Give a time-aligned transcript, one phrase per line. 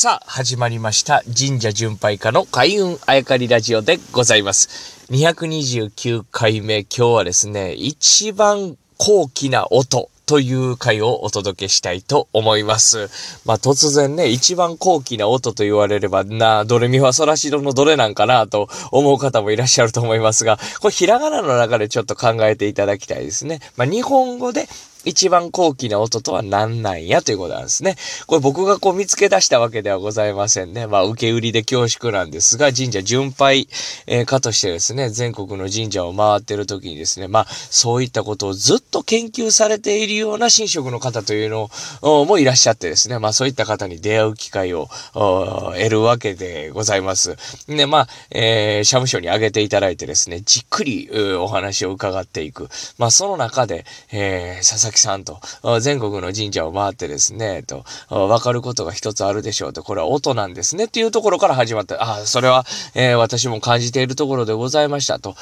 [0.00, 1.24] さあ、始まりました。
[1.36, 5.08] 神社巡拝家の開運あやかりラジオでございます。
[5.10, 13.08] 229回目、今日はですね、一番高貴な音という回をお届けしたいと思います。
[13.44, 23.58] まあ突然ね、一番高貴な音と言われれば、な、ドレミファソラシドのどれなんかなと思う方もいらっしゃると思いますが、これひらがなの中でちょっと考えていただきたいですね。
[23.76, 24.68] まあ日本語で
[25.08, 27.96] 一番高貴な音とは何なんやということなんですね。
[28.26, 30.86] これ僕がこう見つけ出したわけではございませんね。
[30.86, 33.68] まあ受け売りで恐縮なんですが、神社巡拝、
[34.06, 41.70] えー家としてですね、全国の神社を回ってる時にですね、まあそういったことをずっと研究されているような神職の方というの
[42.02, 47.36] もいらっしゃってですね、まあそういった方に出会う機会を得るわけでございます。
[47.66, 52.68] で、まあ、えー、社務所に挙げていただいてですね、じっくりお話を伺っていく。
[52.98, 55.40] まあその中で、えー、佐々木さんと
[55.80, 62.02] 全国の神社を回ってですね、と、わかることが一つあるでしょうと、これは音なんですねっていうところから始まった。
[62.02, 65.36] ああ、それは、えー私も感じているところでございましたと。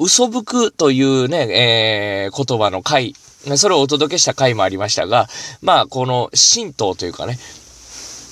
[0.00, 3.14] 嘘吹くというね、えー言葉の回、
[3.56, 5.28] それをお届けした回もありましたが、
[5.62, 7.38] まあ、この神道というかね、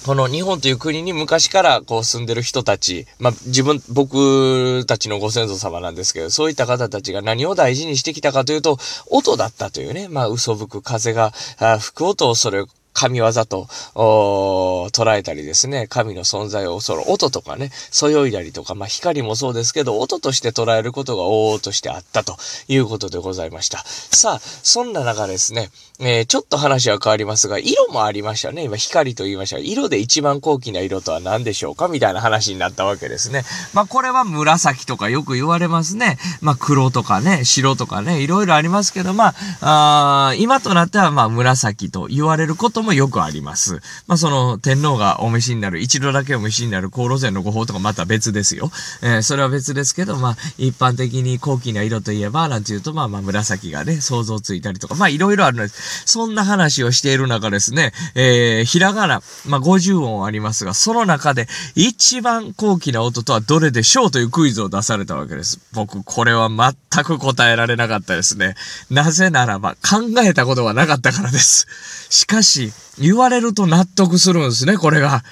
[0.06, 8.78] この日本という国に昔からこう住んでる人たち、まあ自分、僕たちのご先祖様なんですけど、そういった方たちが何を大事にしてきたかというと、
[9.10, 11.32] 音だったというね、まあ嘘吹く風が
[11.80, 12.64] 吹く音をそれ
[12.96, 22.36] 神業と捉えたりですね、神の存在をその音とかね、そよいだりとか、まあ光もそうですけど、音として捉えることが往々としてあったと
[22.68, 23.84] いうことでございました。
[23.84, 25.68] さあ、そんな中ですね、
[26.00, 28.64] えーちょっと話は変わりますが、色もありましたね。
[28.64, 31.88] 今光と言いましたが、色で一番高貴な色とは何でしょうか？
[31.88, 33.44] みたいな話になったわけですね。
[33.74, 36.18] まあこれは紫とかよく言われますね。
[36.40, 43.80] まあ黒とかね、白とかね、いろいろありますけど、まあ、あ今となってはまあ紫と言われることももよくあります。
[44.06, 48.70] まあその天皇がお召しになる、一度だけお召しになる航路線のご法とかまた別ですよ。
[49.02, 56.04] えーそれは別ですけど、まあ一般的に高貴な色といえば、なんていうとまあまあ紫がね、想像ついたりとか、まあいろいろあるのです。
[56.06, 65.58] そんな話をしている中ですね、えー、ひらがな、まあ50音ありますが、その中で一番高貴な音とはどれでしょうというクイズを出されたわけです。
[65.72, 68.54] 僕、これは全く答えられなかったですね。
[68.90, 71.66] なぜならば、考えたことがなかったからです。
[72.08, 75.22] しかし、言われると納得するんですね、これが。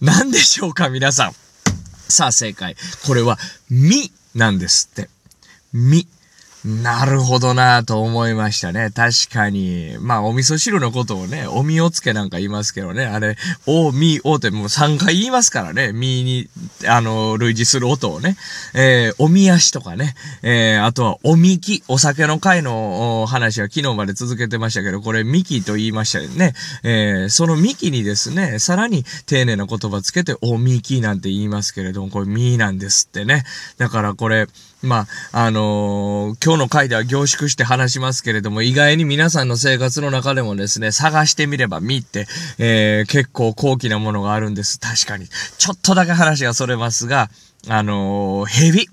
[0.00, 1.32] 何でしょうか、皆さん。
[2.08, 2.76] さあ、正解。
[3.06, 3.38] これは、
[3.70, 5.08] みなんですって。
[5.72, 6.06] み。
[6.64, 8.90] なるほどなぁと思いましたね。
[8.90, 9.98] 確かに。
[10.00, 13.04] まあ、お味噌汁のことをね、おみおつけなんか言いますけどね。
[13.04, 13.36] あれ、
[13.66, 15.92] お、み、おってもう3回言いますからね。
[15.92, 16.48] みに、
[16.86, 18.38] あの、類似する音をね。
[18.72, 20.14] えー、おみ足とかね。
[20.42, 21.82] えー、あとは、おみき。
[21.86, 26.54] お酒の会の話は昨日まで続けてましたけど、これ、みきと言いましたよね。
[26.82, 33.44] えー、そのみきにですね、さらに丁寧な言葉つけて、おみきなんて言いますけれども、これ、みなんですってね。
[33.76, 34.46] だからこれ、
[34.84, 42.26] まあ、あのー今日の回では凝縮して話しますけれども、意外に皆さんの生活の中でもですね、探してみれば見って、
[42.58, 44.78] えー結構高貴なものがあるんです。
[44.78, 45.26] 確かに。
[45.58, 47.30] ちょっとだけ話がそれますが、
[47.68, 48.88] あのー蛇。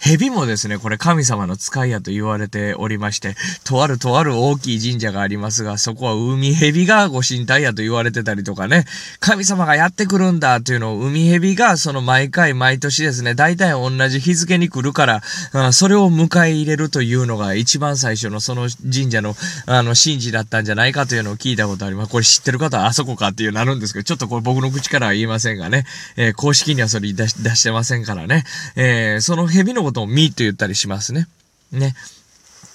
[0.00, 8.84] 蛇もですね、これ神様の使いやと言われておりまして、とあるとある大きい神社がありますが、そこは海蛇がご神体やと言われてたりとかね、
[9.20, 19.34] 神様がやってくるんだというのを海蛇がその毎回毎年ですね、大体同じ日付に来るから、あそれを迎え入れるというのが一番最初のその神社の
[19.66, 22.10] あの神事だったんじゃないかというのを聞いたことあります。
[22.10, 25.86] これ知ってる方はあそこかっていうなるんですけど、ちょっとこれ僕の口からは言いませんがね、
[26.16, 28.44] えー公式にはそれ出し出してませんからね、
[28.74, 31.28] えーその蛇のことをミーと言ったりしますね。
[31.70, 31.94] ね。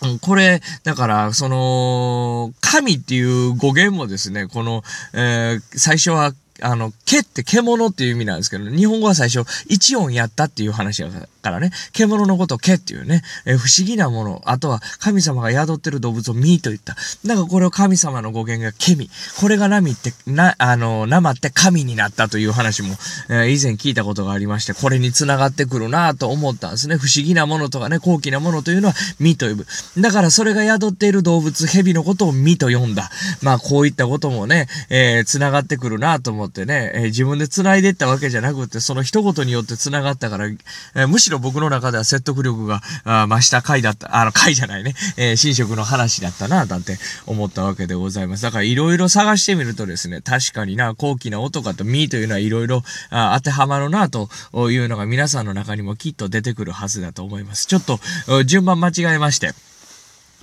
[0.02, 4.84] うんこれ、だから、その、神っていう語源もですね、この、
[5.14, 16.96] えー最初は、あの、毛って獣っていう意味なんですけど、日本語は最初、一音やったっていう話だからね、獣のことを毛っていうね、え不思議なもの、あとは神様が宿ってる動物をミーと言った。
[17.26, 19.10] だからこれを神様の語源がケミ。
[19.40, 22.96] これがナミって、な、あの、生って神になったという話も、
[23.30, 26.98] え以前聞いたことがありまして、これに繋がってくるなと思ったんですね。
[26.98, 29.68] 不思議なものとかね、高貴なものというのはミと呼ぶ。
[30.00, 33.10] だからそれが宿っている動物、蛇のことをミと呼んだ。
[33.42, 48.44] まあこういったこともね、えー繋がってくるなと思ってってね、えー自分で繋いでったわけじゃなくて、その一言によって繋がったから、えーむしろ僕の中では説得力が増した回だった、あの回じゃないね、えー神職の話だったななんて思ったわけでございます。
[48.44, 54.30] だからいろいろ探してみるとですね、確かにな、高貴な音かとミというのはいろいろあ当てはまるなと
[54.72, 57.68] いうのが皆さんの中にもきっと出てくるはずだと思います。
[57.68, 58.00] ちょっと、
[58.46, 59.54] 順番間違えまして。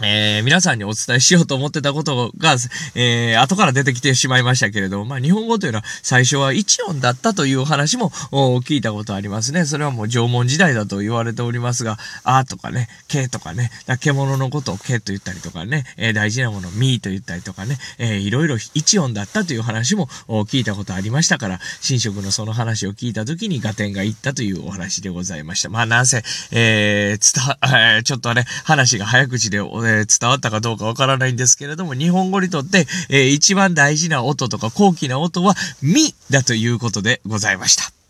[0.03, 2.57] えー、皆さんにお伝えしようと思ってたことが、
[2.97, 9.65] えー、後から出てきてしまいましたけれども、まあ、日本語というのは最初は一音だったという話も聞いたことありますね。
[9.65, 13.71] それはもう縄文時代だと言われておりますが、あとかね、けとかね、
[14.01, 25.69] 獣のことをけと言ったりとかね、えー、大事なものをみと言ったりとかね、えー、いろいろ一音だったという話も聞いたことありましたから、神職のその話を聞いた時に合点がいったというお話でございました。
[25.69, 38.04] まあ、なんせ、えー、伝わ、えー、ちょっとね、話が早口で、え、伝わったかどうかわからないんですけれども、日本語にとって、えー、一番大事な音とか高貴な音は、みだということでございました。